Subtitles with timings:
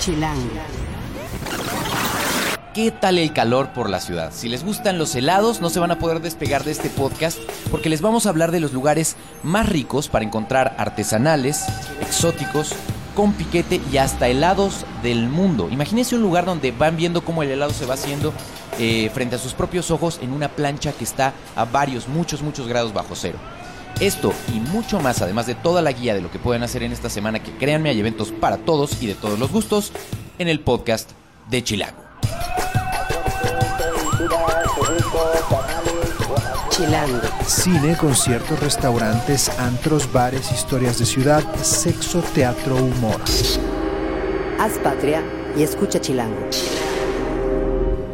[0.00, 0.48] Chilango.
[2.72, 4.32] ¿Qué tal el calor por la ciudad?
[4.32, 7.38] Si les gustan los helados, no se van a poder despegar de este podcast
[7.70, 11.66] porque les vamos a hablar de los lugares más ricos para encontrar artesanales,
[12.00, 12.72] exóticos,
[13.14, 15.68] con piquete y hasta helados del mundo.
[15.70, 18.32] Imagínense un lugar donde van viendo cómo el helado se va haciendo
[18.78, 22.66] eh, frente a sus propios ojos en una plancha que está a varios, muchos, muchos
[22.66, 23.38] grados bajo cero.
[24.00, 26.90] Esto y mucho más, además de toda la guía de lo que pueden hacer en
[26.90, 29.92] esta semana, que créanme, hay eventos para todos y de todos los gustos,
[30.38, 31.10] en el podcast
[31.50, 31.98] de Chilago.
[36.70, 37.20] Chilango.
[37.46, 43.20] Cine, conciertos, restaurantes, antros, bares, historias de ciudad, sexo, teatro, humor.
[44.58, 45.22] Haz patria
[45.58, 46.48] y escucha Chilango.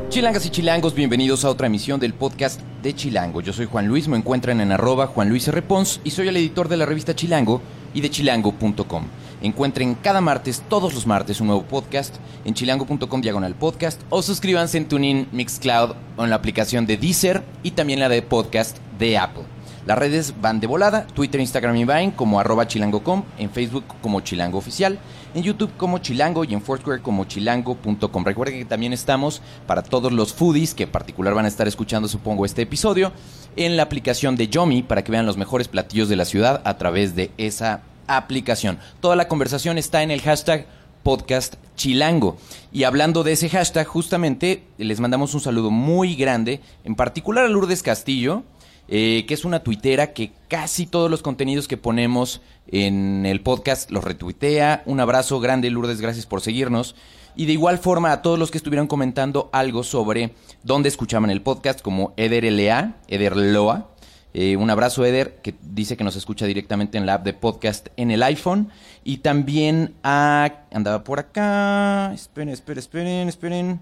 [0.09, 3.41] Chilangas y chilangos, bienvenidos a otra emisión del podcast de Chilango.
[3.41, 5.61] Yo soy Juan Luis, me encuentran en arroba Juan Luis R.
[5.63, 7.61] Pons y soy el editor de la revista Chilango
[7.93, 9.05] y de chilango.com.
[9.43, 14.79] Encuentren cada martes, todos los martes, un nuevo podcast en chilango.com diagonal podcast o suscríbanse
[14.79, 19.19] en TuneIn, Mixcloud o en la aplicación de Deezer y también la de podcast de
[19.19, 19.56] Apple.
[19.87, 24.21] Las redes van de volada, Twitter, Instagram y Vine como arroba chilango.com, en Facebook como
[24.21, 24.99] chilango oficial,
[25.33, 28.25] en YouTube como chilango y en Foursquare como chilango.com.
[28.25, 32.09] Recuerden que también estamos para todos los foodies que en particular van a estar escuchando
[32.09, 33.13] supongo este episodio
[33.55, 36.79] en la aplicación de Yomi para que vean los mejores platillos de la ciudad a
[36.79, 38.81] través de esa aplicación.
[39.01, 40.67] Toda la conversación está en el hashtag
[41.05, 42.39] podcast chilango.
[42.73, 47.49] Y hablando de ese hashtag, justamente les mandamos un saludo muy grande, en particular a
[47.49, 48.43] Lourdes Castillo,
[48.89, 53.91] eh, que es una tuitera que casi todos los contenidos que ponemos en el podcast
[53.91, 54.83] los retuitea.
[54.87, 56.95] Un abrazo grande, Lourdes, gracias por seguirnos.
[57.35, 61.43] Y de igual forma a todos los que estuvieron comentando algo sobre dónde escuchaban el
[61.43, 63.89] podcast, como Eder LA, Eder Loa.
[64.33, 67.89] Eh, un abrazo, Eder, que dice que nos escucha directamente en la app de podcast
[67.97, 68.71] en el iPhone.
[69.05, 70.51] Y también a.
[70.73, 72.13] Andaba por acá.
[72.15, 73.81] Esperen, esperen, esperen, esperen.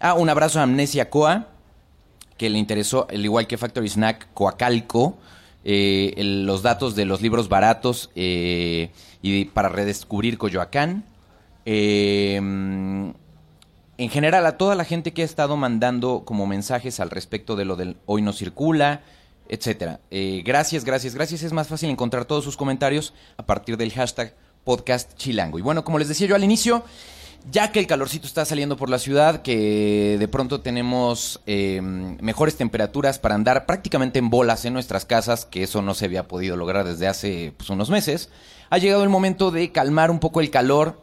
[0.00, 1.48] Ah, un abrazo a Amnesia Coa,
[2.36, 5.16] que le interesó, al igual que Factory Snack, Coacalco,
[5.64, 8.90] eh, los datos de los libros baratos eh,
[9.22, 11.04] y para redescubrir Coyoacán.
[11.64, 12.40] Eh,
[13.96, 17.64] en general, a toda la gente que ha estado mandando como mensajes al respecto de
[17.64, 19.02] lo del hoy no circula,
[19.48, 20.00] etcétera.
[20.10, 21.44] Eh, gracias, gracias, gracias.
[21.44, 24.34] Es más fácil encontrar todos sus comentarios a partir del hashtag
[24.64, 25.60] podcast chilango.
[25.60, 26.82] Y bueno, como les decía yo al inicio,
[27.50, 32.56] ya que el calorcito está saliendo por la ciudad, que de pronto tenemos eh, mejores
[32.56, 36.56] temperaturas para andar prácticamente en bolas en nuestras casas, que eso no se había podido
[36.56, 38.30] lograr desde hace pues, unos meses,
[38.70, 41.02] ha llegado el momento de calmar un poco el calor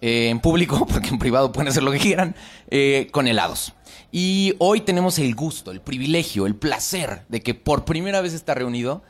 [0.00, 2.36] eh, en público, porque en privado pueden hacer lo que quieran,
[2.70, 3.72] eh, con helados.
[4.10, 8.54] Y hoy tenemos el gusto, el privilegio, el placer de que por primera vez está
[8.54, 9.02] reunido,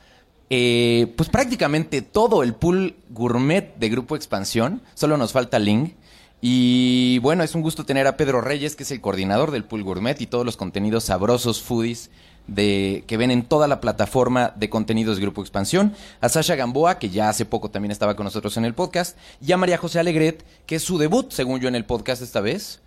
[0.50, 4.82] eh, pues prácticamente todo el pool gourmet de Grupo Expansión.
[4.94, 5.94] Solo nos falta Ling.
[6.40, 9.82] Y bueno, es un gusto tener a Pedro Reyes, que es el coordinador del pool
[9.82, 12.10] gourmet y todos los contenidos sabrosos foodies
[12.46, 16.98] de, que ven en toda la plataforma de contenidos de Grupo Expansión, a Sasha Gamboa,
[16.98, 19.98] que ya hace poco también estaba con nosotros en el podcast, y a María José
[19.98, 22.80] Alegret, que es su debut, según yo, en el podcast esta vez.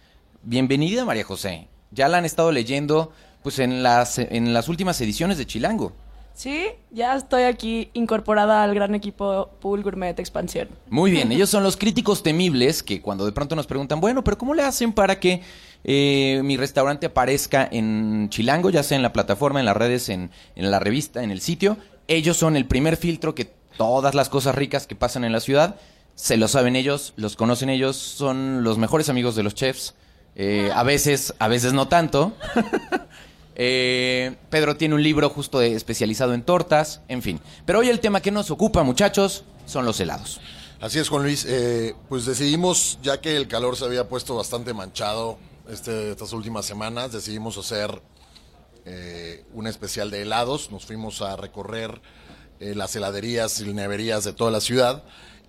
[0.43, 1.67] Bienvenida, María José.
[1.91, 3.11] Ya la han estado leyendo
[3.43, 5.93] pues en las, en las últimas ediciones de Chilango.
[6.33, 10.69] Sí, ya estoy aquí incorporada al gran equipo Pool Gourmet Expansión.
[10.89, 14.37] Muy bien, ellos son los críticos temibles que cuando de pronto nos preguntan, bueno, pero
[14.37, 15.41] ¿cómo le hacen para que
[15.83, 20.31] eh, mi restaurante aparezca en Chilango, ya sea en la plataforma, en las redes, en,
[20.55, 21.77] en la revista, en el sitio?
[22.07, 23.45] Ellos son el primer filtro que
[23.77, 25.75] todas las cosas ricas que pasan en la ciudad,
[26.15, 29.95] se lo saben ellos, los conocen ellos, son los mejores amigos de los chefs.
[30.35, 32.33] Eh, a veces, a veces no tanto.
[33.55, 37.39] Eh, Pedro tiene un libro justo especializado en tortas, en fin.
[37.65, 40.39] Pero hoy el tema que nos ocupa, muchachos, son los helados.
[40.81, 41.45] Así es, Juan Luis.
[41.47, 45.37] Eh, pues decidimos, ya que el calor se había puesto bastante manchado
[45.69, 48.01] este, estas últimas semanas, decidimos hacer
[48.85, 50.71] eh, un especial de helados.
[50.71, 52.01] Nos fuimos a recorrer
[52.59, 55.03] eh, las heladerías y neverías de toda la ciudad.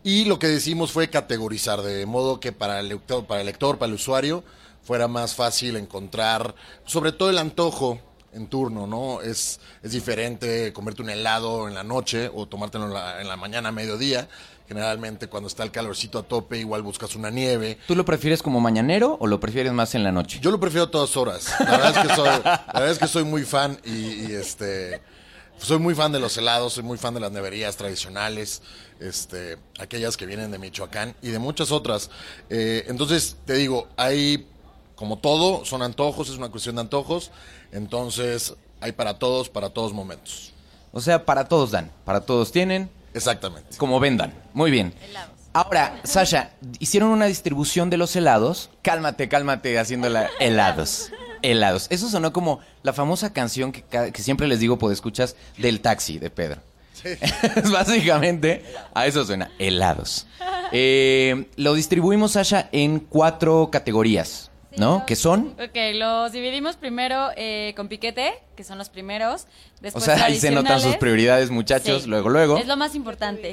[0.04, 3.78] Y lo que decidimos fue categorizar, de modo que para el lector, para el, lector,
[3.78, 4.44] para el usuario,
[4.82, 8.00] fuera más fácil encontrar, sobre todo el antojo
[8.32, 9.20] en turno, ¿no?
[9.20, 13.36] Es, es diferente comerte un helado en la noche o tomártelo en la, en la
[13.36, 14.28] mañana, mediodía.
[14.66, 17.78] Generalmente cuando está el calorcito a tope, igual buscas una nieve.
[17.86, 20.38] ¿Tú lo prefieres como mañanero o lo prefieres más en la noche?
[20.40, 21.52] Yo lo prefiero a todas horas.
[21.60, 25.02] La verdad es que soy, la verdad es que soy muy fan y, y, este
[25.58, 28.62] soy muy fan de los helados, soy muy fan de las neverías tradicionales,
[28.98, 32.10] este, aquellas que vienen de Michoacán y de muchas otras.
[32.50, 34.48] Eh, entonces, te digo, hay
[35.02, 37.32] como todo, son antojos, es una cuestión de antojos.
[37.72, 40.52] Entonces, hay para todos, para todos momentos.
[40.92, 43.76] O sea, para todos dan, para todos tienen, Exactamente.
[43.78, 44.32] como vendan.
[44.54, 44.94] Muy bien.
[45.54, 48.70] Ahora, Sasha, hicieron una distribución de los helados.
[48.82, 51.10] Cálmate, cálmate, haciéndola helados.
[51.42, 51.88] Helados.
[51.90, 56.20] Eso sonó como la famosa canción que, que siempre les digo, pues escuchas, del taxi
[56.20, 56.60] de Pedro.
[57.56, 58.64] Es Básicamente,
[58.94, 60.28] a eso suena, helados.
[60.70, 65.04] Eh, lo distribuimos, Sasha, en cuatro categorías, ¿no?
[65.06, 69.42] Que son, Ok, los dividimos primero eh, con piquete, que son los primeros.
[69.42, 69.46] o
[69.82, 72.08] Después sea, ahí se notan sus prioridades, muchachos, Sí.
[72.08, 72.56] luego, luego.
[72.58, 73.52] Es lo más importante.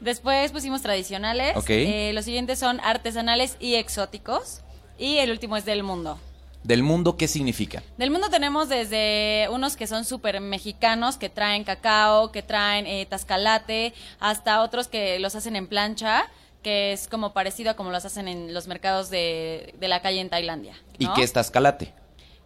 [0.00, 1.56] Después pusimos tradicionales.
[1.56, 1.70] Ok.
[1.70, 4.60] Eh, los siguientes son artesanales y exóticos.
[4.98, 6.18] Y el último es del mundo.
[6.62, 7.82] Del mundo, ¿qué significa?
[7.96, 13.06] Del mundo tenemos desde unos que son súper mexicanos, que traen cacao, que traen eh,
[13.08, 16.28] tascalate, hasta otros que los hacen en plancha,
[16.62, 20.20] que es como parecido a como los hacen en los mercados de, de la calle
[20.20, 20.74] en Tailandia.
[20.98, 21.94] ¿Y qué es Tascalate?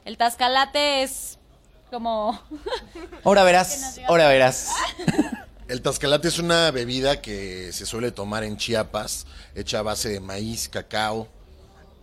[0.04, 1.38] El tascalate es
[1.90, 2.40] como...
[3.24, 4.70] Ahora verás, ahora verás.
[5.68, 10.20] El tascalate es una bebida que se suele tomar en Chiapas, hecha a base de
[10.20, 11.26] maíz, cacao,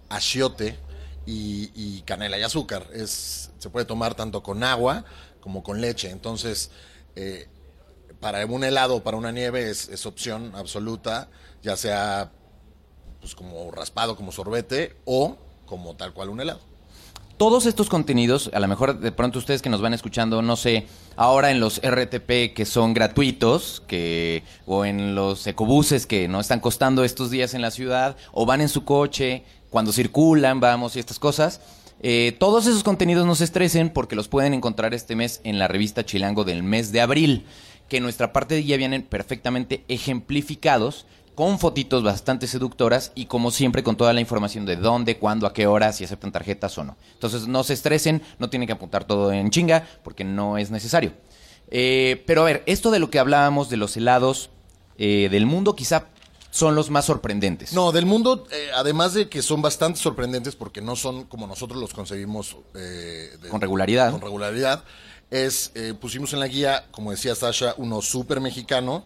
[0.10, 0.80] achiote
[1.28, 2.88] y, y canela y azúcar.
[2.92, 5.06] Es, se puede tomar tanto con agua
[5.42, 6.10] como con leche.
[6.10, 6.72] Entonces,
[7.16, 7.48] eh,
[8.20, 11.30] para un helado o para una nieve es, es opción absoluta,
[11.62, 12.32] ya sea
[13.20, 16.60] pues como raspado, como sorbete o como tal cual un helado.
[17.38, 20.86] Todos estos contenidos, a lo mejor de pronto ustedes que nos van escuchando, no sé,
[21.16, 26.60] ahora en los RTP que son gratuitos, que o en los ecobuses que no están
[26.60, 31.00] costando estos días en la ciudad, o van en su coche, cuando circulan, vamos y
[31.00, 31.62] estas cosas.
[32.04, 35.68] eh, todos esos contenidos no se estresen porque los pueden encontrar este mes en la
[35.68, 37.46] revista Chilango del mes de abril,
[37.90, 43.84] que en nuestra parte guía vienen perfectamente ejemplificados con fotitos bastante seductoras y como siempre
[43.84, 46.98] con toda la información de dónde, cuándo, a qué hora, si aceptan tarjetas o no.
[47.14, 51.14] Entonces no se estresen, no tienen que apuntar todo en chinga porque no es necesario.
[51.70, 54.50] Eh, pero a ver, esto de lo que hablábamos de los helados
[54.98, 56.08] eh, del mundo quizá
[56.52, 57.72] son los más sorprendentes.
[57.72, 61.80] No, del mundo, eh, además de que son bastante sorprendentes porque no son como nosotros
[61.80, 64.12] los concebimos eh, de- Con regularidad.
[64.12, 64.84] Con regularidad.
[65.30, 69.06] Es, eh, pusimos en la guía, como decía Sasha, uno súper mexicano.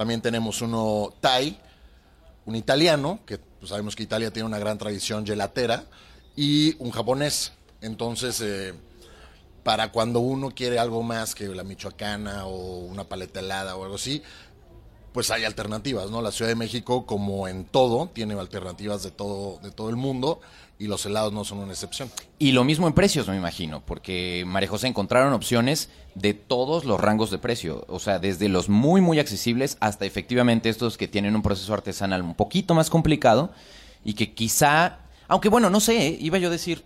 [0.00, 1.60] También tenemos uno Thai,
[2.46, 5.84] un italiano, que pues, sabemos que Italia tiene una gran tradición gelatera,
[6.34, 7.52] y un japonés.
[7.82, 8.72] Entonces, eh,
[9.62, 13.96] para cuando uno quiere algo más que la michoacana o una paleta helada o algo
[13.96, 14.22] así,
[15.12, 16.22] pues hay alternativas, ¿no?
[16.22, 20.40] La Ciudad de México, como en todo, tiene alternativas de todo, de todo el mundo
[20.78, 22.10] y los helados no son una excepción.
[22.38, 26.98] Y lo mismo en precios, me imagino, porque María José encontraron opciones de todos los
[26.98, 31.36] rangos de precio, o sea, desde los muy, muy accesibles hasta efectivamente estos que tienen
[31.36, 33.52] un proceso artesanal un poquito más complicado
[34.04, 36.18] y que quizá, aunque bueno, no sé, ¿eh?
[36.18, 36.82] iba yo a decir,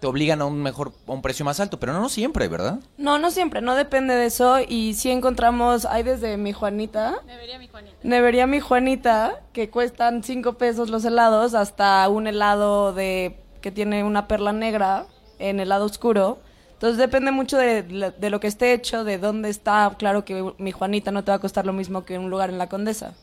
[0.00, 2.80] te obligan a un mejor, a un precio más alto, pero no, no siempre, ¿verdad?
[2.96, 4.58] No, no siempre, no depende de eso.
[4.66, 7.96] Y sí encontramos, hay desde mi Juanita, Debería mi Juanita.
[8.02, 14.04] Nevería mi Juanita, que cuestan 5 pesos los helados, hasta un helado de que tiene
[14.04, 15.06] una perla negra
[15.38, 16.38] en helado oscuro.
[16.74, 19.94] Entonces depende mucho de, de lo que esté hecho, de dónde está.
[19.98, 22.58] Claro que mi Juanita no te va a costar lo mismo que un lugar en
[22.58, 23.14] la Condesa.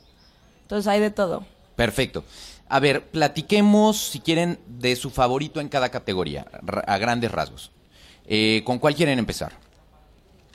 [0.62, 1.44] Entonces hay de todo.
[1.76, 2.24] Perfecto.
[2.70, 6.46] A ver, platiquemos, si quieren, de su favorito en cada categoría,
[6.88, 7.72] a grandes rasgos.
[8.28, 9.54] Eh, ¿Con cuál quieren empezar?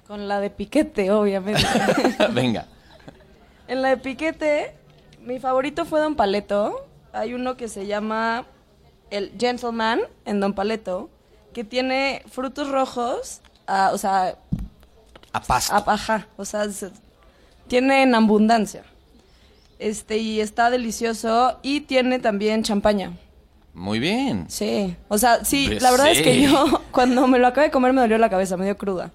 [0.07, 1.67] Con la de piquete, obviamente.
[2.33, 2.67] Venga.
[3.67, 4.75] En la de piquete,
[5.23, 6.87] mi favorito fue Don Paleto.
[7.13, 8.45] Hay uno que se llama
[9.11, 11.11] el Gentleman en Don Paleto,
[11.53, 14.37] que tiene frutos rojos, ah, o sea,
[15.33, 15.75] A pasto.
[15.75, 16.91] ah, ajá, o sea, se-
[17.67, 18.85] tiene en abundancia.
[19.79, 23.13] Este, y está delicioso y tiene también champaña.
[23.75, 24.47] Muy bien.
[24.49, 27.71] Sí, o sea, sí, Pues la verdad es que yo cuando me lo acabé de
[27.73, 29.11] comer me dolió la cabeza, me dio cruda.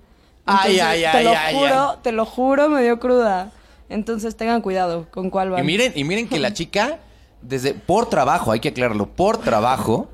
[0.46, 1.98] Ay, ay, te ay, lo ay, juro, ay.
[2.02, 3.52] te lo juro, me dio cruda.
[3.88, 5.64] Entonces tengan cuidado con cuál van.
[5.64, 7.00] Y miren, y miren que la chica,
[7.42, 10.10] desde por trabajo, hay que aclararlo, por trabajo,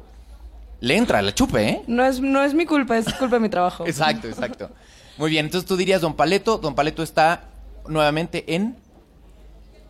[0.80, 1.82] le entra, la chupe, ¿eh?
[1.88, 3.86] No es, no es mi culpa, es culpa de mi trabajo.
[3.88, 4.70] Exacto, exacto.
[5.18, 6.58] Muy bien, entonces tú dirías Don Paleto.
[6.58, 7.44] Don Paleto está
[7.88, 8.75] nuevamente en.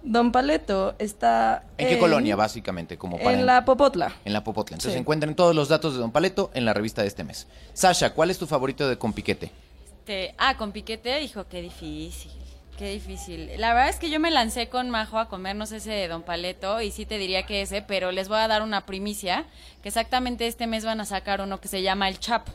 [0.08, 1.64] Don Paleto está.
[1.80, 2.96] ¿En qué colonia, básicamente?
[2.98, 4.14] Como para En la Popotla.
[4.24, 4.76] en la Popotla.
[4.76, 5.00] Entonces Sí.
[5.00, 7.48] encuentren todos los datos de Don Paleto en la revista de este mes.
[7.74, 9.52] Sasha, ¿cuál es tu favorito de Compiquete?
[10.00, 12.32] Este, ah, con piquete dijo, qué difícil,
[12.78, 13.50] qué difícil.
[13.58, 16.80] La verdad es que yo me lancé con Majo a comernos ese de Don Paleto
[16.82, 19.46] y sí te diría que ese, pero les voy a dar una primicia,
[19.82, 22.52] que exactamente este mes van a sacar uno que se llama El Chapo.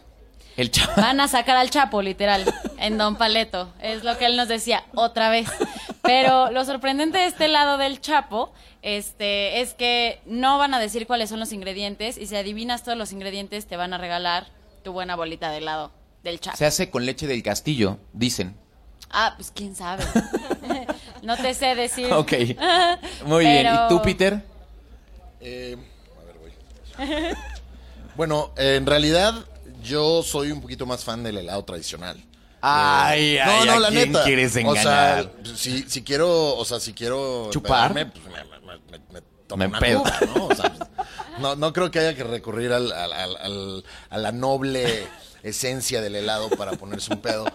[0.57, 0.97] El chaval.
[0.97, 2.45] Van a sacar al Chapo, literal,
[2.79, 3.73] en Don Paleto.
[3.81, 5.49] Es lo que él nos decía otra vez.
[6.03, 11.07] Pero lo sorprendente de este lado del Chapo este, es que no van a decir
[11.07, 14.49] cuáles son los ingredientes y si adivinas todos los ingredientes te van a regalar
[14.83, 15.93] tu buena bolita de helado
[16.23, 16.57] del Chapo.
[16.57, 18.57] Se hace con leche del castillo, dicen.
[19.11, 20.05] Ah, pues quién sabe.
[21.23, 22.13] no te sé decir.
[22.13, 22.33] Ok.
[23.27, 23.67] Muy bien.
[23.67, 24.43] ¿Y tú, Peter?
[25.41, 25.77] Eh,
[26.19, 27.37] a ver, voy.
[28.17, 29.35] Bueno, en realidad
[29.83, 32.23] yo soy un poquito más fan del helado tradicional.
[32.63, 35.33] Ay, Eh, ay, ¿a quién quieres O sea, engañar?
[35.57, 37.93] si, si quiero, o sea, si quiero ¿Chupar?
[37.93, 39.21] pues me, me, me-
[39.57, 40.45] me una cuba, ¿no?
[40.47, 40.73] O sea,
[41.41, 45.09] no, no creo que haya que recurrir al, al- al- a la noble
[45.43, 47.47] esencia del helado para ponerse un pedo.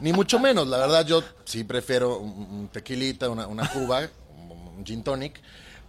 [0.00, 4.08] Ni mucho menos, la verdad yo sí prefiero un, tequilita, una, una cuba,
[4.38, 5.40] un, un gin tonic.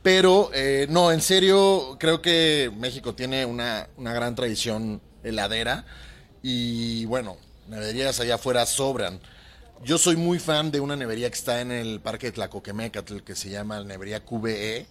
[0.02, 5.86] Pero eh, no, en serio, creo que México tiene una, una gran tradición heladera.
[6.44, 9.20] Y bueno, neverías allá afuera sobran.
[9.84, 13.36] Yo soy muy fan de una nevería que está en el Parque de Tlacoquemecatl, que
[13.36, 14.88] se llama Nevería QBE.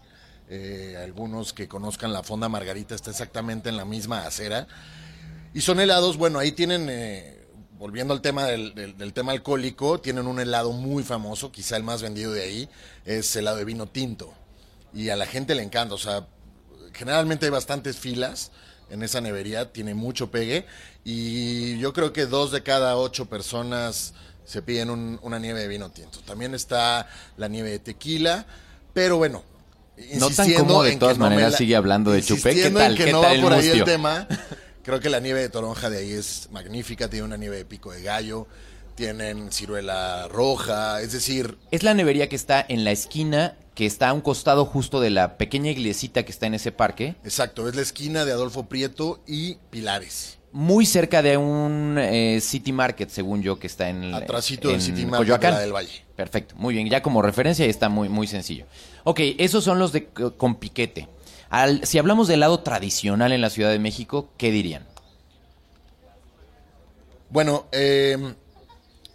[0.49, 4.69] Eh, algunos que conozcan la Fonda Margarita está exactamente en la misma acera.
[5.55, 7.47] Y son helados, bueno, ahí tienen, eh,
[7.79, 11.83] volviendo al tema del, del- del tema alcohólico, tienen un helado muy famoso, quizá el
[11.83, 12.69] más vendido de ahí,
[13.05, 14.35] es helado de vino tinto.
[14.95, 16.27] Y a la gente le encanta, o sea,
[16.93, 18.53] generalmente hay bastantes filas
[18.91, 20.67] en esa nevería, tiene mucho pegue.
[21.05, 24.15] Y yo creo que dos de cada ocho personas
[24.45, 26.21] se piden un- una nieve de vino tinto.
[26.21, 28.47] También está la nieve de tequila,
[28.93, 29.43] pero bueno.
[30.15, 32.55] No tan cómodo, de todas no maneras, la- sigue hablando de chupé.
[32.55, 32.93] ¿Qué tal?
[32.93, 34.29] en que ¿Qué no tal va por ahí el tema.
[34.85, 37.91] Creo que la nieve de toronja de ahí es magnífica, tiene una nieve de pico
[37.93, 38.47] de gallo,
[38.97, 44.09] tienen ciruela roja, es decir, Es la nevería que está en la esquina, que está
[44.09, 47.77] a un costado justo de la pequeña iglesita que está en ese parque, exacto, es
[47.77, 50.39] la esquina de Adolfo Prieto y Pilares.
[50.53, 55.05] muy cerca de un eh, City Market, según yo, que está en Atrásito del City
[55.05, 55.51] Market Coyoacán.
[55.51, 56.05] de la del Valle.
[56.17, 56.89] Perfecto, muy bien.
[56.89, 58.65] Ya como referencia está muy, muy sencillo.
[59.05, 61.09] Ok, esos son los de con piquete.
[61.51, 64.87] Al- si hablamos del lado tradicional en la Ciudad de México, ¿qué dirían?
[67.29, 68.17] Bueno, eh,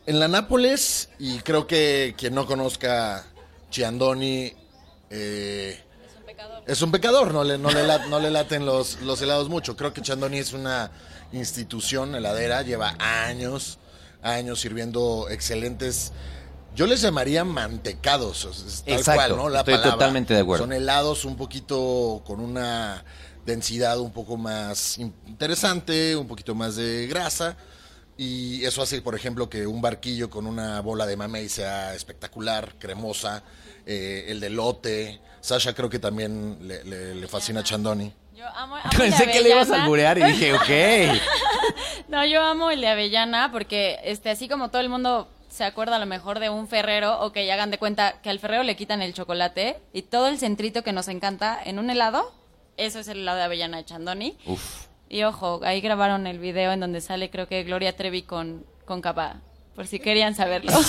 [0.05, 3.25] en la Nápoles, y creo que quien no conozca
[3.69, 4.53] Chiandoni
[5.09, 5.79] eh,
[6.67, 9.75] es un pecador, no le, no le, la- no le laten los, los helados mucho.
[9.75, 10.91] Creo que Chiandoni es una
[11.33, 13.79] institución heladera, lleva años,
[14.21, 16.11] años sirviendo excelentes.
[16.75, 19.49] Yo les llamaría mantecados, tal Exacto, cual, ¿no?
[19.49, 19.91] La estoy palabra.
[19.93, 20.63] totalmente de acuerdo.
[20.63, 23.03] Son helados un poquito con una
[23.45, 27.57] densidad un poco más interesante, un poquito más de grasa.
[28.17, 32.75] Y eso hace, por ejemplo, que un barquillo con una bola de mamey sea espectacular,
[32.77, 33.43] cremosa.
[33.85, 35.19] Eh, el de lote.
[35.39, 38.13] Sasha creo que también le, le- le fascina a Chandoni.
[38.35, 41.19] Yo amo, amo Pensé que le ibas a alburear y dije, ok.
[42.07, 45.95] No, yo amo el de avellana porque este así como todo el mundo se acuerda
[45.95, 48.63] a lo mejor de un ferrero o que ya hagan de cuenta que al ferrero
[48.63, 52.33] le quitan el chocolate y todo el centrito que nos encanta en un helado,
[52.77, 54.37] eso es el helado de avellana de Chandoni.
[54.45, 54.87] Uf.
[55.13, 59.01] Y ojo, ahí grabaron el video en donde sale creo que Gloria Trevi con, con
[59.01, 59.41] capa,
[59.75, 60.71] por si querían saberlo.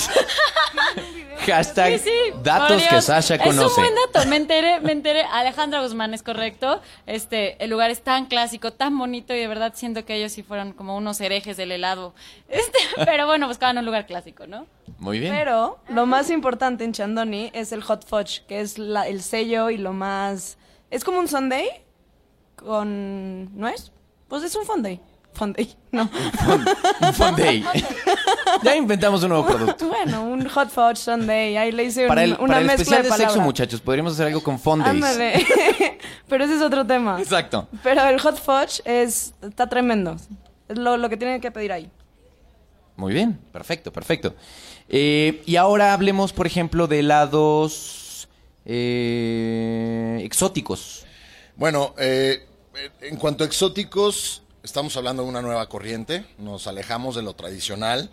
[1.45, 3.01] Hashtag Sí, sí, datos que.
[3.01, 3.81] Sasha Es conoce.
[3.81, 5.23] un buen dato, me enteré, me enteré.
[5.23, 6.79] Alejandra Guzmán es correcto.
[7.05, 10.41] Este, el lugar es tan clásico, tan bonito y de verdad siento que ellos sí
[10.41, 12.13] fueron como unos herejes del helado.
[12.47, 14.67] Este, pero bueno, buscaban un lugar clásico, ¿no?
[14.99, 15.33] Muy bien.
[15.35, 19.69] Pero lo más importante en Chandoni es el hot fudge, que es la- el sello
[19.69, 20.57] y lo más...
[20.91, 21.83] Es como un sundae
[22.55, 23.91] con nuez.
[24.33, 24.99] Pues es un fondue.
[25.31, 26.09] Fondue, no.
[27.01, 27.63] Un fun day.
[28.63, 29.87] ya inventamos un nuevo producto.
[29.89, 31.55] bueno, un hot fudge sundae.
[31.55, 33.79] Ahí le hice un- Para el, una para el mezcla especial de, de sexo, muchachos,
[33.79, 34.89] podríamos hacer algo con fun days.
[34.89, 35.45] Ándale.
[36.27, 37.21] Pero ese es otro tema.
[37.21, 37.67] Exacto.
[37.83, 40.15] Pero el hot fudge es, está tremendo.
[40.67, 41.91] Es lo, lo que tienen que pedir ahí.
[42.95, 44.33] Muy bien, perfecto, perfecto.
[44.89, 48.27] Eh, y ahora hablemos, por ejemplo, de helados
[48.65, 51.05] eh, exóticos.
[51.55, 52.47] Bueno, eh,
[53.01, 58.09] en cuanto a exóticos, estamos hablando de una nueva corriente, nos alejamos de lo tradicional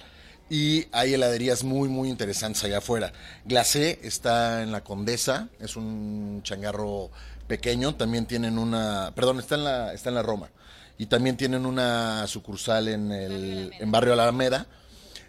[0.50, 3.12] y hay heladerías muy, muy interesantes allá afuera.
[3.44, 7.10] Glacé está en la Condesa, es un changarro
[7.46, 10.50] pequeño, también tienen una, perdón, está en la, está en la Roma
[10.98, 14.66] y también tienen una sucursal en el en Barrio Alameda.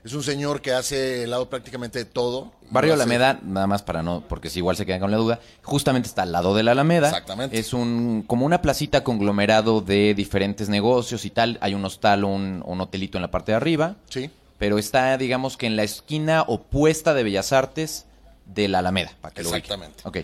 [0.04, 2.52] Es un señor que hace helado prácticamente de todo.
[2.72, 5.40] Barrio hace- Alameda, nada más para no, porque si igual se quedan con la duda,
[5.62, 7.10] justamente está al lado de la Alameda.
[7.10, 7.60] Exactamente.
[7.60, 11.60] Es un como una placita conglomerado de diferentes negocios y tal.
[11.62, 14.32] Hay un hostal, un, un hotelito en la parte de arriba, Sí.
[14.58, 18.06] pero está, digamos que en la esquina opuesta de Bellas Artes
[18.48, 19.50] de la Alameda, para que lo.
[19.50, 20.02] Exactamente.
[20.04, 20.18] Ok.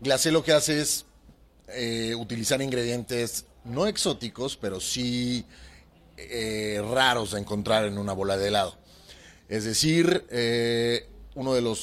[0.00, 1.04] Glacé lo que hace es
[1.68, 5.44] eh, utilizar ingredientes no exóticos, pero sí
[6.16, 8.76] eh, raros de encontrar en una bola de helado.
[9.48, 11.78] Es decir, eh, uno de los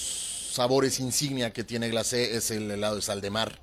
[0.54, 3.60] sabores insignia que tiene Glacé es el helado de sal de mar.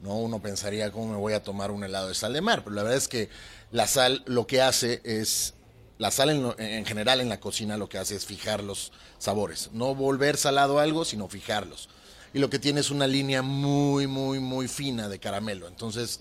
[0.00, 0.16] ¿no?
[0.16, 2.62] Uno pensaría, ¿cómo me voy a tomar un helado de sal de mar?
[2.62, 3.28] Pero la verdad es que
[3.70, 5.54] la sal lo que hace es
[5.98, 9.70] la sal en, general en la cocina lo que hace es fijar los sabores.
[9.72, 11.88] No volver salado algo, sino fijarlos.
[12.32, 15.66] Y lo que tiene es una línea muy, muy, muy fina de caramelo.
[15.66, 16.20] Entonces,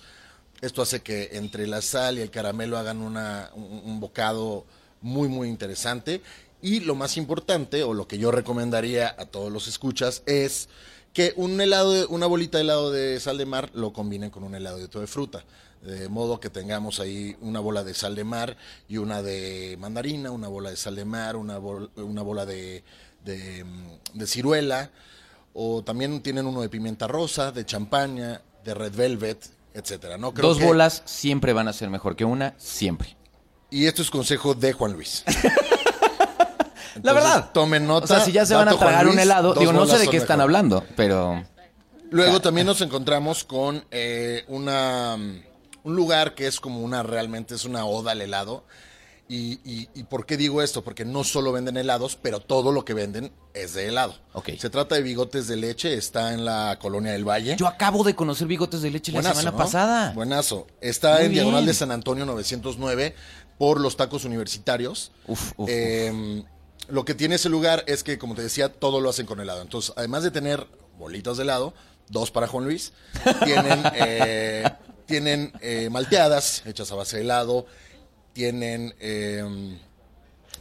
[0.61, 4.65] esto hace que entre la sal y el caramelo hagan una, un, un bocado
[5.01, 6.21] muy, muy interesante.
[6.61, 10.69] Y lo más importante, o lo que yo recomendaría a todos los escuchas, es
[11.13, 14.43] que un helado, de- una bolita de helado de sal de mar lo combinen con
[14.43, 15.43] un helado de todo de fruta.
[15.81, 18.57] De modo que tengamos ahí una bola de sal de mar
[18.89, 22.83] y una de mandarina, una bola de sal de mar, una, bol- una bola de,
[23.23, 24.89] de, mm, de ciruela.
[25.53, 30.17] O también tienen uno de pimienta rosa, de champaña, de red velvet, etcétera.
[30.17, 30.33] ¿no?
[30.33, 33.15] Creo Dos que- bolas siempre van a ser mejor que una, siempre.
[33.69, 35.23] Y esto es consejo de Juan Luis.
[37.03, 37.51] La verdad.
[37.53, 38.05] Tomen nota.
[38.05, 40.17] O sea, si ya se van a tragar un helado, digo, no sé de qué
[40.17, 40.49] están mejor.
[40.49, 41.43] hablando, pero
[42.09, 45.15] Luego también nos encontramos con eh, una,
[45.83, 48.63] un lugar que es como una, realmente es una oda al helado.
[49.29, 50.85] Y, y- y por qué digo esto?
[50.85, 54.15] Porque no solo venden helados, pero todo lo que venden es de helado.
[54.31, 54.51] Ok.
[54.57, 57.57] Se trata de bigotes de leche, está en la colonia del Valle.
[57.57, 59.57] yo acabo de conocer bigotes de leche la semana ¿no?
[59.57, 60.13] pasada.
[60.13, 60.65] Buenazo.
[60.79, 63.15] Está Muy en Diagonal de San Antonio 909
[63.57, 65.11] por los tacos universitarios.
[65.27, 66.43] Uf, uf, Eh,
[66.89, 69.61] Lo que tiene ese lugar es que, como te decía, todo lo hacen con helado.
[69.61, 70.65] Entonces, además de tener
[70.97, 71.73] bolitas de helado,
[72.09, 72.93] dos para Juan Luis,
[73.43, 74.63] tienen, eh,
[75.05, 77.65] tienen eh, malteadas hechas a base de helado,
[78.33, 78.93] tienen...
[78.99, 79.77] eh,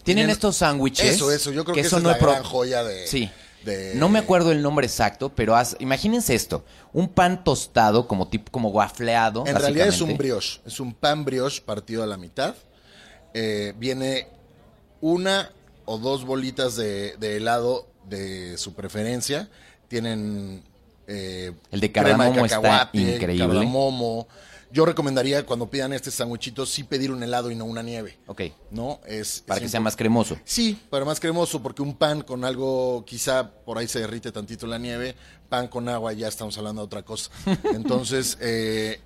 [0.02, 1.14] Tienen estos sándwiches.
[1.14, 3.06] Eso, eso, yo creo que, eso es no la gran joya de...
[3.06, 3.30] Sí.
[3.64, 8.50] de- No me acuerdo el nombre exacto, pero imagínense esto: un pan tostado, como tipo,
[8.52, 9.44] como guafleado.
[9.46, 12.54] En realidad es un brioche, es un pan brioche partido a la mitad.
[13.34, 14.28] Eh, viene
[15.00, 15.50] una
[15.86, 19.48] o dos bolitas de, de helado de su preferencia.
[19.88, 20.62] Tienen
[21.06, 23.38] eh, El de crema cardamomo está increíble.
[23.38, 24.28] cardamomo.
[24.72, 28.18] Yo recomendaría cuando pidan este sanguchito sí pedir un helado y no una nieve.
[28.26, 28.42] Ok.
[28.72, 29.00] ¿No?
[29.06, 30.36] Es, Para es que sea más cremoso.
[30.44, 34.66] Sí, para más cremoso, porque un pan con algo, quizá por ahí se derrite tantito
[34.66, 35.14] la nieve,
[35.48, 37.30] pan con agua, ya estamos hablando de otra cosa.
[37.74, 39.00] Entonces, eh,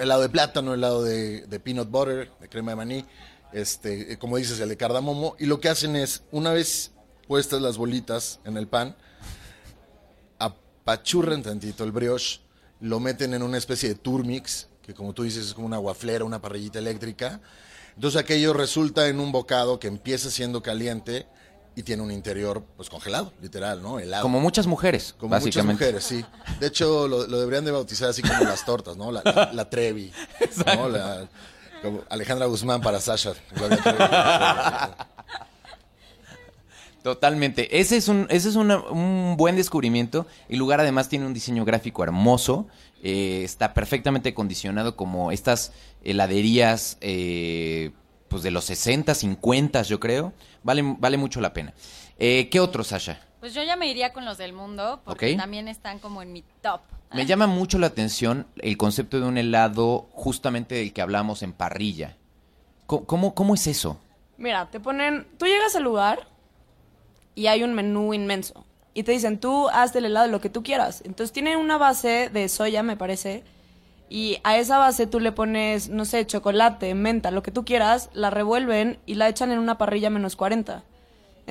[0.00, 3.04] helado de plátano, helado de, de peanut butter, de crema de maní,
[3.52, 6.92] este, eh, como dices, el de cardamomo, y lo que hacen es, una vez
[7.28, 8.96] puestas las bolitas en el pan,
[10.38, 12.40] apachurran tantito el brioche,
[12.80, 16.24] lo meten en una especie de turmix, que como tú dices es como una guaflera,
[16.24, 17.40] una parrillita eléctrica.
[17.94, 21.26] Entonces aquello resulta en un bocado que empieza siendo caliente
[21.76, 24.00] y tiene un interior pues congelado, literal, ¿no?
[24.00, 24.22] Helado.
[24.22, 26.24] Como muchas mujeres, Como muchas mujeres, sí.
[26.58, 29.12] De hecho, lo, lo deberían de bautizar así como las tortas, ¿no?
[29.12, 30.12] La, la- la Trevi,
[30.66, 30.88] ¿no?
[30.88, 31.28] La-
[31.82, 33.32] como Alejandra Guzmán para Sasha.
[37.02, 37.80] Totalmente.
[37.80, 40.26] Ese es un, ese es una- un buen descubrimiento.
[40.48, 42.66] El lugar además tiene un diseño gráfico hermoso.
[43.02, 45.72] Eh, está perfectamente condicionado como estas
[46.04, 47.92] heladerías eh,
[48.28, 50.34] pues de los 60, 50, yo creo.
[50.62, 51.72] Vale, vale mucho la pena.
[52.18, 53.18] Eh, ¿Qué otro, Sasha?
[53.40, 56.44] Pues yo ya me iría con los del mundo, porque también están como en mi
[56.60, 56.80] top.
[57.12, 61.52] Me llama mucho la atención el concepto de un helado justamente del que hablamos en
[61.52, 62.16] parrilla.
[62.86, 63.98] ¿Cómo, cómo, cómo es eso?
[64.36, 66.28] Mira, te ponen, tú llegas al lugar
[67.34, 68.64] y hay un menú inmenso.
[68.92, 71.02] Y te dicen, tú haz del helado lo que tú quieras.
[71.04, 73.42] Entonces tiene una base de soya, me parece.
[74.08, 78.10] Y a esa base tú le pones, no sé, chocolate, menta, lo que tú quieras,
[78.12, 80.82] la revuelven y la echan en una parrilla menos 40.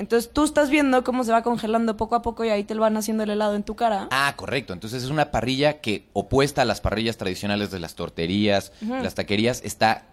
[0.00, 2.80] Entonces tú estás viendo cómo se va congelando poco a poco y ahí te lo
[2.80, 4.08] van haciendo el helado en tu cara.
[4.10, 4.72] Ah, correcto.
[4.72, 9.60] Entonces es una parrilla que, opuesta a las parrillas tradicionales de las torterías, las taquerías,
[9.62, 10.06] está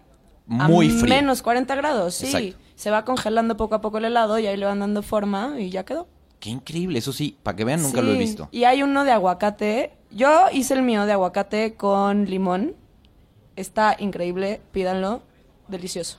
[0.44, 1.16] muy a fría.
[1.16, 2.26] menos 40 grados, sí.
[2.26, 2.58] Exacto.
[2.74, 5.70] Se va congelando poco a poco el helado y ahí le van dando forma y
[5.70, 6.06] ya quedó.
[6.38, 8.50] Qué increíble, eso sí, para que vean, nunca lo he visto.
[8.52, 9.94] Y hay uno de aguacate.
[10.10, 12.76] Yo hice el mío de aguacate con limón.
[13.56, 15.22] Está increíble, pídanlo.
[15.66, 16.18] Delicioso.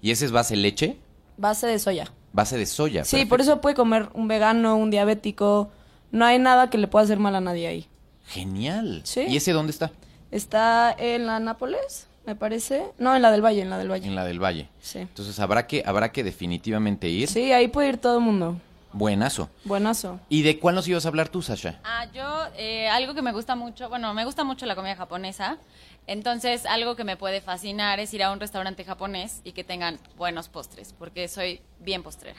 [0.00, 0.98] ¿Y ese es base leche?
[1.36, 2.12] Base de soya.
[2.32, 3.04] Base de soya.
[3.04, 3.28] Sí, perfecto.
[3.30, 5.70] por eso puede comer un vegano, un diabético.
[6.10, 7.86] No hay nada que le pueda hacer mal a nadie ahí.
[8.26, 9.00] Genial.
[9.04, 9.24] Sí.
[9.28, 9.90] ¿Y ese dónde está?
[10.30, 12.84] Está en la Nápoles, me parece.
[12.98, 14.06] No, en la del Valle, en la del Valle.
[14.06, 14.68] En la del Valle.
[14.80, 14.98] Sí.
[14.98, 17.28] Entonces habrá que, habrá que definitivamente ir.
[17.28, 18.60] Sí, ahí puede ir todo el mundo.
[18.92, 19.50] Buenazo.
[19.64, 20.20] Buenazo.
[20.28, 21.80] ¿Y de cuál nos ibas a hablar tú, Sasha?
[21.84, 25.58] Ah, yo, eh, algo que me gusta mucho, bueno, me gusta mucho la comida japonesa.
[26.06, 29.98] Entonces, algo que me puede fascinar es ir a un restaurante japonés y que tengan
[30.16, 32.38] buenos postres, porque soy bien postrera.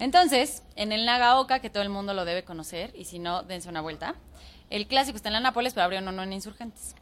[0.00, 3.68] Entonces, en el Nagaoka, que todo el mundo lo debe conocer, y si no, dense
[3.68, 4.16] una vuelta.
[4.68, 6.96] El clásico está en la Nápoles, pero abrieron uno en Insurgentes.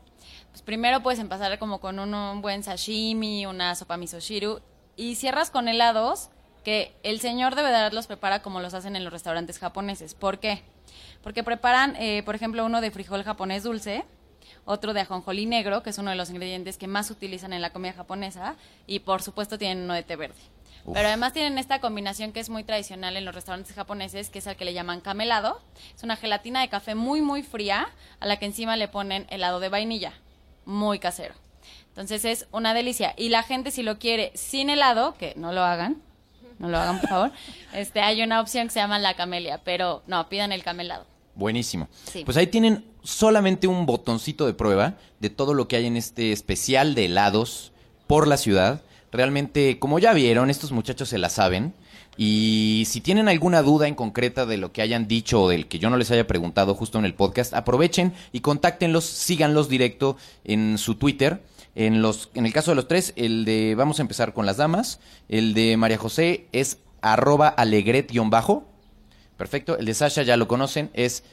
[0.50, 4.60] Pues primero puedes empezar como con un, un buen sashimi, una sopa misoshiru,
[4.96, 6.28] y cierras con helados
[6.64, 10.14] que el señor de verdad los prepara como los hacen en los restaurantes japoneses.
[10.14, 10.62] ¿Por qué?
[11.22, 14.04] Porque preparan, eh, por ejemplo, uno de frijol japonés dulce,
[14.64, 17.70] otro de ajonjolí negro, que es uno de los ingredientes que más utilizan en la
[17.70, 20.40] comida japonesa, y por supuesto tienen uno de té verde.
[20.84, 20.94] Uf.
[20.94, 24.46] Pero además tienen esta combinación que es muy tradicional en los restaurantes japoneses, que es
[24.46, 25.60] el que le llaman camelado.
[25.94, 27.88] Es una gelatina de café muy, muy fría,
[28.20, 30.12] a la que encima le ponen helado de vainilla.
[30.64, 31.34] Muy casero.
[31.88, 33.14] Entonces es una delicia.
[33.16, 36.02] Y la gente si lo quiere sin helado, que no lo hagan,
[36.62, 37.32] no lo hagan por favor,
[37.74, 41.04] este, hay una opción que se llama la camelia, pero no, pidan el camelado.
[41.34, 41.88] Buenísimo.
[42.10, 42.24] Sí.
[42.24, 46.32] Pues ahí tienen solamente un botoncito de prueba de todo lo que hay en este
[46.32, 47.72] especial de helados
[48.06, 48.82] por la ciudad.
[49.10, 51.74] Realmente, como ya vieron, estos muchachos se la saben.
[52.16, 55.78] Y si tienen alguna duda en concreta de lo que hayan dicho o del que
[55.78, 60.76] yo no les haya preguntado justo en el podcast, aprovechen y contáctenlos, síganlos directo en
[60.76, 61.42] su Twitter.
[61.74, 64.58] En, los, en el caso de los tres, el de, vamos a empezar con las
[64.58, 68.64] damas, el de María José es arroba alegret-bajo.
[69.36, 69.78] Perfecto.
[69.78, 71.24] El de Sasha ya lo conocen, es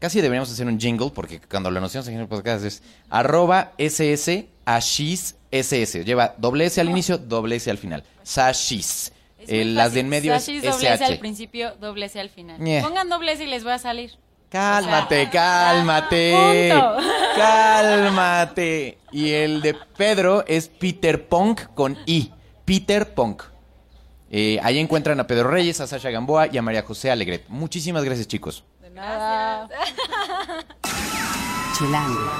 [0.00, 4.44] casi deberíamos hacer un jingle porque cuando lo anunciamos en el podcast es arroba ss
[4.66, 6.04] ashis ss.
[6.04, 8.02] Lleva doble S al inicio, doble S al final.
[8.24, 9.12] Sashis.
[9.46, 11.18] El- las de en medio es doble S al SH.
[11.20, 12.58] principio, doble S al final.
[12.60, 12.80] Ñe.
[12.82, 14.12] Pongan doble S y les va a salir.
[14.54, 16.72] Cálmate, cálmate.
[17.34, 18.98] Cálmate.
[19.10, 22.32] Y el de Pedro es Peter Punk con I.
[22.64, 23.42] Peter Punk.
[24.30, 27.48] Eh, ahí encuentran a Pedro Reyes, a Sasha Gamboa y a María José Alegret.
[27.48, 28.62] Muchísimas gracias, chicos.
[28.80, 29.68] De nada.
[31.76, 32.30] Chilango.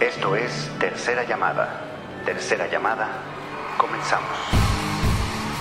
[0.00, 1.80] Esto es Tercera Llamada.
[2.24, 3.08] Tercera Llamada.
[3.78, 4.36] Comenzamos.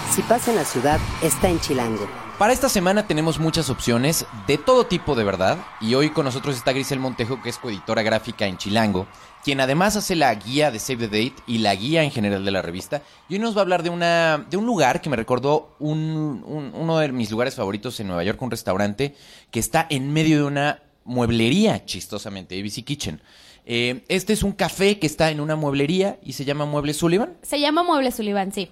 [0.10, 2.20] Si pasa en la ciudad, está en Chilango.
[2.41, 6.56] Para esta semana tenemos muchas opciones de todo tipo de verdad y hoy con nosotros
[6.58, 9.06] está Grisel Montejo que es coeditora gráfica en Chilango,
[9.43, 12.49] quien además hace la guía de Save the Date y la guía en general de
[12.49, 15.17] la revista y hoy nos va a hablar de una de un lugar que me
[15.17, 19.15] recordó un- un- uno de mis lugares favoritos en Nueva York, un restaurante
[19.51, 23.21] que está en medio de una mueblería chistosamente, ABC Kitchen.
[23.67, 27.38] Eh, este es un café que está en una mueblería y se llama Mueble Sullivan
[27.43, 28.71] Se llama Mueble Sullivan, sí.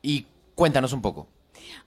[0.00, 1.28] y cuéntanos un poco.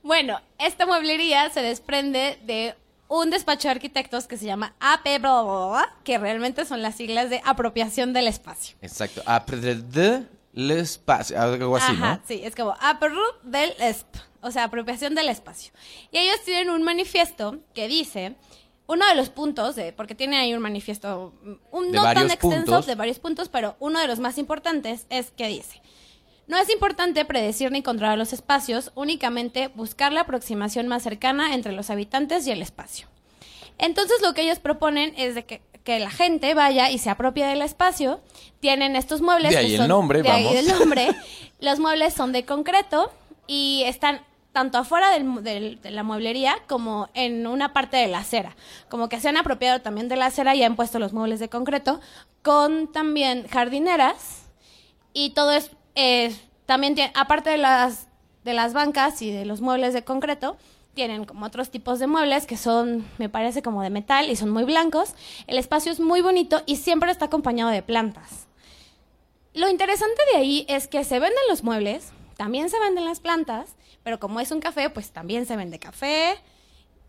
[0.02, 2.76] Bueno, esta mueblería se desprende de
[3.08, 6.82] un despacho de arquitectos que se llama AP, bla, bla, bla, bla, que realmente son
[6.82, 8.76] las siglas de apropiación del espacio.
[8.82, 9.22] Exacto.
[9.26, 12.22] Après de l'espacio, algo así, Ajá, ¿no?
[12.28, 14.08] sí, es como apro del esp,
[14.41, 15.74] o sea, apropiación del espacio.
[16.12, 18.36] Y ellos tienen un manifiesto que dice,
[18.88, 22.65] uno de los puntos, de, porque tienen ahí un manifiesto, mm, un no tan extenso,
[22.65, 22.86] puntos.
[22.86, 25.82] de varios puntos, pero uno de los más importantes es que dice,
[26.47, 31.71] no es importante predecir ni controlar los espacios, únicamente buscar la aproximación más cercana entre
[31.71, 33.08] los habitantes y el espacio.
[33.77, 37.45] Entonces lo que ellos proponen es de que, que la gente vaya y se apropie
[37.45, 38.19] del espacio.
[38.60, 39.51] Tienen estos muebles.
[39.51, 40.60] De ahí que el nombre, de ahí vamos.
[40.60, 41.08] el nombre.
[41.60, 43.12] Los muebles son de concreto
[43.47, 48.19] y están tanto afuera del del- de la mueblería como en una parte de la
[48.19, 48.56] acera.
[48.89, 51.49] Como que se han apropiado también de la acera y han puesto los muebles de
[51.49, 51.99] concreto
[52.43, 54.43] con también jardineras
[55.13, 58.08] y todo es eh, también tiene, aparte de las
[58.43, 60.58] de las bancas y de los muebles de concreto
[60.93, 64.49] tienen como otros tipos de muebles que son me parece como de metal y son
[64.49, 65.13] muy blancos
[65.47, 68.47] el espacio es muy bonito y siempre está acompañado de plantas
[69.53, 73.75] lo interesante de ahí es que se venden los muebles también se venden las plantas
[74.03, 76.36] pero como es un café pues también se vende café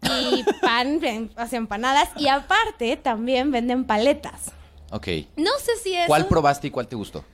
[0.02, 4.52] y pan en- o sea, empanadas y aparte también venden paletas
[4.92, 5.08] Ok.
[5.36, 7.24] no sé si es ¿Cuál probaste y cuál te gustó?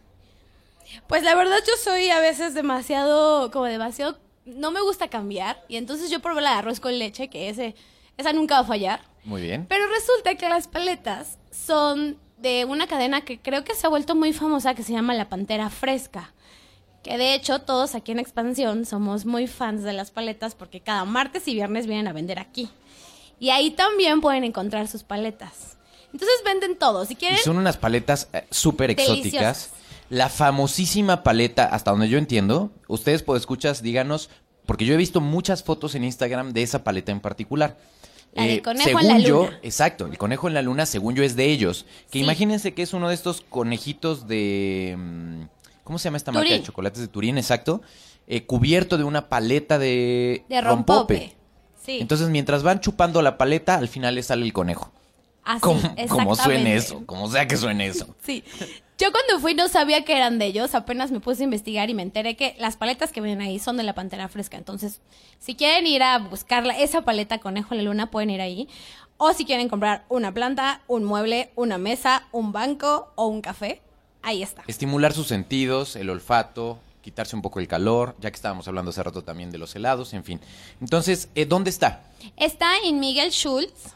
[1.07, 5.63] Pues la verdad yo soy a veces demasiado, como demasiado, no me gusta cambiar.
[5.69, 7.75] Y entonces yo probé la de arroz con leche, que ese,
[8.17, 9.01] esa nunca va a fallar.
[9.25, 9.67] Muy bien.
[9.69, 14.15] Pero resulta que las paletas son de una cadena que creo que se ha vuelto
[14.15, 16.33] muy famosa, que se llama La Pantera Fresca.
[17.03, 21.05] Que de hecho todos aquí en Expansión somos muy fans de las paletas porque cada
[21.05, 22.71] martes y viernes vienen a vender aquí.
[23.39, 25.79] Y ahí también pueden encontrar sus paletas.
[26.13, 27.05] Entonces venden todo.
[27.07, 29.71] Si Y quieren, son unas paletas eh, súper exóticas.
[30.11, 34.29] La famosísima paleta, hasta donde yo entiendo, ustedes por escuchas, díganos,
[34.67, 37.79] porque yo he visto muchas fotos en Instagram de esa paleta en particular.
[38.35, 39.59] La del Eh, conejo en según la yo, luna.
[39.63, 41.87] exacto, el conejo en la luna, según yo, es de ellos.
[42.11, 42.25] Que Sí.
[42.25, 44.95] imagínense que es uno de estos conejitos de.
[44.99, 45.43] mm,
[45.85, 47.39] ¿Cómo se llama esta marca de chocolates de Turín?
[47.39, 47.81] Exacto.
[48.33, 51.35] eh, cubierto de una paleta de, de rompope.
[51.85, 51.99] Sí.
[52.01, 54.93] Entonces, mientras van chupando la paleta, al final les sale el conejo.
[55.43, 58.15] Así, Como, como suene eso, como sea que suene eso.
[58.25, 58.45] Sí.
[59.01, 61.95] Yo cuando fui no sabía que eran de ellos, apenas me puse a investigar y
[61.95, 64.59] me enteré que las paletas que ven ahí son de la Pantera Fresca.
[64.59, 65.01] Entonces,
[65.39, 68.69] si quieren ir a buscar esa paleta Conejo en la Luna, pueden ir ahí.
[69.17, 73.81] O si quieren comprar una planta, un mueble, una mesa, un banco o un café,
[74.21, 74.65] ahí está.
[74.67, 79.03] Estimular sus sentidos, el olfato, quitarse un poco el calor, ya que estábamos hablando hace
[79.03, 80.41] rato también de los helados, en fin.
[80.79, 82.03] Entonces, eh, ¿dónde está?
[82.37, 83.95] Está en Miguel Schultz,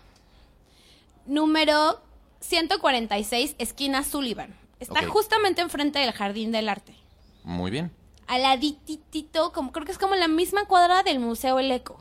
[1.27, 2.01] número
[2.41, 4.64] 146, esquina Sullivan.
[4.81, 6.95] Está justamente enfrente del Jardín del Arte.
[7.43, 7.91] Muy bien.
[8.27, 11.99] al laditito, como creo que es como la misma cuadra del Museo El Eco.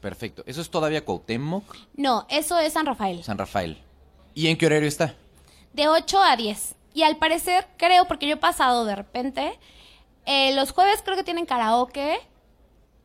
[0.00, 0.42] Perfecto.
[0.46, 3.22] ¿Eso es todavía Cuauhtémoc, No, eso es San Rafael.
[3.24, 3.76] San Rafael?
[4.34, 5.14] ¿Y en qué horario está?
[5.72, 6.74] De 8 a 10.
[6.94, 9.58] Y al parecer, creo, porque yo he pasado de repente,
[10.24, 12.18] eh, los jueves creo que tienen karaoke.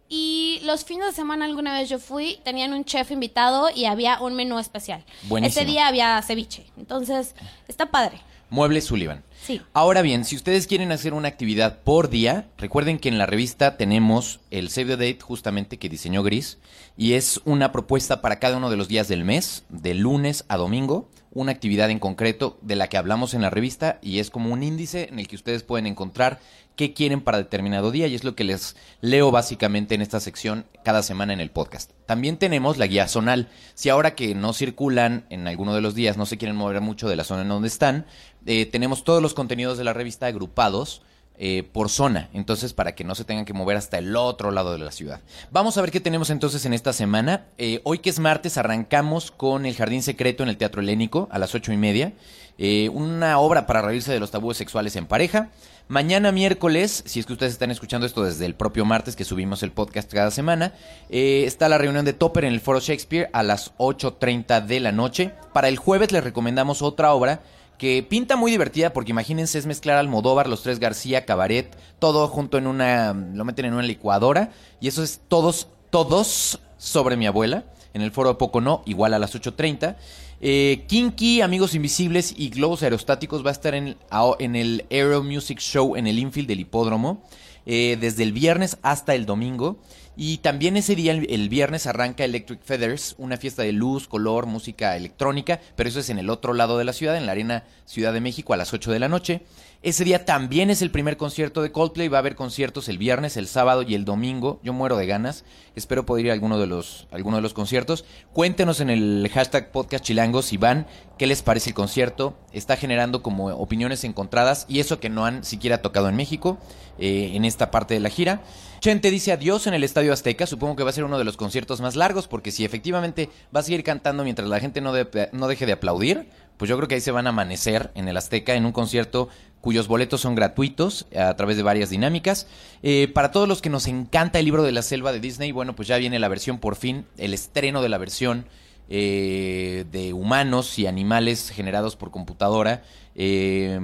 [0.07, 4.21] Y los fines de semana alguna vez yo fui, tenían un chef invitado y había
[4.21, 5.03] un menú especial.
[5.23, 5.61] Buenísimo.
[5.61, 6.65] Ese día había ceviche.
[6.77, 7.33] Entonces,
[7.67, 8.21] está padre.
[8.53, 9.23] Muebles Sullivan.
[9.41, 9.61] Sí.
[9.73, 13.77] Ahora bien, si ustedes quieren hacer una actividad por día, recuerden que en la revista
[13.77, 16.59] tenemos el Save the Date justamente que diseñó Gris
[16.95, 20.57] y es una propuesta para cada uno de los días del mes, de lunes a
[20.57, 24.53] domingo, una actividad en concreto de la que hablamos en la revista y es como
[24.53, 26.39] un índice en el que ustedes pueden encontrar
[26.75, 30.65] qué quieren para determinado día y es lo que les leo básicamente en esta sección
[30.83, 31.91] cada semana en el podcast.
[32.05, 33.49] También tenemos la guía zonal.
[33.73, 37.07] Si ahora que no circulan en alguno de los días, no se quieren mover mucho
[37.07, 38.05] de la zona en donde están,
[38.45, 41.01] eh, tenemos todos los contenidos de la revista agrupados
[41.35, 44.71] eh, por zona, entonces para que no se tengan que mover hasta el otro lado
[44.71, 45.19] de la ciudad.
[45.49, 47.47] Vamos a ver qué tenemos entonces en esta semana.
[47.57, 51.39] Eh, hoy que es martes arrancamos con El Jardín Secreto en el Teatro Helénico a
[51.39, 52.13] las ocho y media,
[52.59, 55.49] Eh, una obra para reírse de los tabúes sexuales en pareja.
[55.87, 59.63] Mañana miércoles, si es que ustedes están escuchando esto desde el propio martes que subimos
[59.63, 60.71] el podcast cada semana,
[61.09, 64.91] eh, está la reunión de Topper en el Foro Shakespeare a las 8.30 de la
[64.91, 65.33] noche.
[65.51, 67.41] Para el jueves les recomendamos otra obra
[67.83, 72.57] que pinta muy divertida porque imagínense es mezclar Almodóvar, los tres García, Cabaret, todo junto
[72.57, 77.65] en una, lo meten en una licuadora y eso es todos, todos sobre mi abuela
[77.93, 79.97] en el foro de Poco No, igual a las 8.30.
[80.39, 83.97] Eh, Kinky, Amigos Invisibles y Globos Aerostáticos va a estar en,
[84.39, 87.21] en el Aero Music Show en el infield del hipódromo
[87.65, 89.77] eh, desde el viernes hasta el domingo.
[90.15, 94.95] Y también ese día, el, viernes, arranca Electric Feathers, una fiesta de luz, color, música
[94.95, 98.13] electrónica, pero eso es en el otro lado de la ciudad, en la Arena Ciudad
[98.13, 99.41] de México a las 8 de la noche.
[99.81, 103.35] Ese día también es el primer concierto de Coldplay, va a haber conciertos el viernes,
[103.35, 104.61] el sábado y el domingo.
[104.63, 105.43] Yo muero de ganas,
[105.75, 108.05] espero poder ir a alguno de los, alguno de los conciertos.
[108.31, 112.37] Cuéntenos en el hashtag podcast chilango si van, qué les parece el concierto.
[112.53, 116.59] Está generando como opiniones encontradas y eso que no han siquiera tocado en México
[116.99, 118.41] eh, en esta parte de la gira.
[118.79, 120.45] Chente dice adiós en el Estadio Azteca.
[120.45, 123.61] Supongo que va a ser uno de los conciertos más largos porque si efectivamente va
[123.61, 124.93] a seguir cantando mientras la gente no,
[125.31, 126.27] no deje de aplaudir,
[126.57, 129.29] pues yo creo que ahí se van a amanecer en el Azteca en un concierto
[129.61, 132.47] cuyos boletos son gratuitos a través de varias dinámicas.
[132.81, 135.73] Eh, para todos los que nos encanta el libro de la selva de Disney, bueno,
[135.73, 138.45] pues ya viene la versión por fin, el estreno de la versión
[138.89, 142.83] eh, de humanos y animales generados por computadora.
[143.15, 143.79] Eh,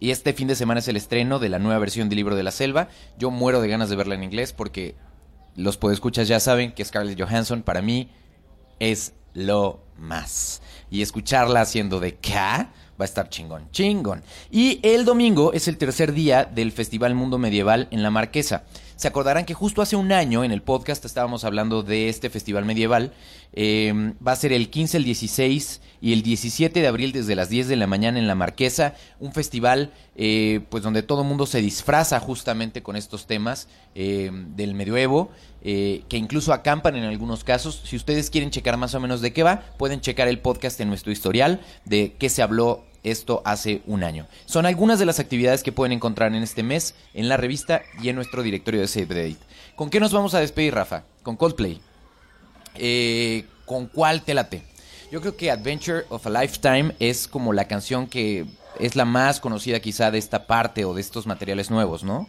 [0.00, 2.42] y este fin de semana es el estreno de la nueva versión del libro de
[2.42, 2.88] la selva.
[3.18, 4.94] Yo muero de ganas de verla en inglés porque
[5.56, 8.08] los podescuchas ya saben que Scarlett Johansson para mí
[8.78, 10.62] es lo más.
[10.90, 14.22] Y escucharla haciendo de K va a estar chingón, chingón.
[14.50, 18.64] Y el domingo es el tercer día del Festival Mundo Medieval en La Marquesa.
[19.02, 22.64] Se acordarán que justo hace un año en el podcast estábamos hablando de este festival
[22.64, 23.12] medieval.
[23.52, 27.48] Eh, va a ser el 15, el 16 y el 17 de abril desde las
[27.48, 28.94] 10 de la mañana en La Marquesa.
[29.18, 34.30] Un festival eh, pues donde todo el mundo se disfraza justamente con estos temas eh,
[34.54, 35.32] del medioevo.
[35.62, 37.82] eh, que incluso acampan en algunos casos.
[37.84, 40.86] Si ustedes quieren checar más o menos de qué va, pueden checar el podcast en
[40.86, 44.26] nuestro historial de qué se habló esto hace un año.
[44.46, 48.08] Son algunas de las actividades que pueden encontrar en este mes en la revista y
[48.08, 49.44] en nuestro directorio de Save the Date.
[49.76, 51.04] ¿Con qué nos vamos a despedir, Rafa?
[51.22, 51.80] Con Coldplay.
[52.76, 54.62] Eh, ¿Con cuál te late?
[55.10, 58.46] Yo creo que Adventure of a Lifetime es como la canción que
[58.78, 62.28] es la más conocida quizá de esta parte o de estos materiales nuevos, ¿no?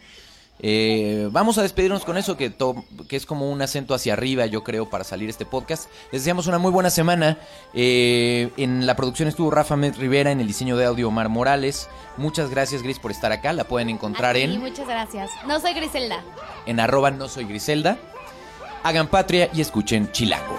[0.60, 4.46] Eh, vamos a despedirnos con eso, que, to- que es como un acento hacia arriba,
[4.46, 5.90] yo creo, para salir este podcast.
[6.12, 7.38] Les deseamos una muy buena semana.
[7.74, 11.88] Eh, en la producción estuvo Rafa Med Rivera, en el diseño de audio Omar Morales.
[12.16, 13.52] Muchas gracias, Gris, por estar acá.
[13.52, 15.30] La pueden encontrar en, muchas gracias.
[15.46, 16.22] No soy Griselda.
[16.66, 17.98] en arroba no soy Griselda.
[18.84, 20.58] Hagan patria y escuchen Chilango.